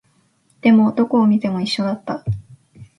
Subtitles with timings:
[0.61, 2.25] でも、どこを見ても一緒だった